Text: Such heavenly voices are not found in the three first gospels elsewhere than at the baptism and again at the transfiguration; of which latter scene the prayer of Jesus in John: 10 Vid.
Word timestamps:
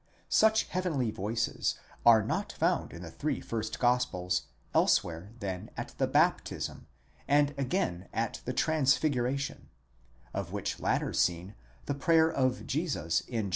Such 0.29 0.63
heavenly 0.63 1.11
voices 1.11 1.75
are 2.07 2.23
not 2.23 2.51
found 2.53 2.91
in 2.91 3.03
the 3.03 3.11
three 3.11 3.39
first 3.39 3.77
gospels 3.79 4.47
elsewhere 4.73 5.31
than 5.39 5.69
at 5.77 5.89
the 5.99 6.07
baptism 6.07 6.87
and 7.27 7.53
again 7.55 8.07
at 8.11 8.41
the 8.45 8.51
transfiguration; 8.53 9.69
of 10.33 10.51
which 10.51 10.79
latter 10.79 11.13
scene 11.13 11.53
the 11.85 11.93
prayer 11.93 12.31
of 12.31 12.65
Jesus 12.65 13.19
in 13.27 13.27
John: 13.29 13.33
10 13.43 13.45
Vid. 13.45 13.49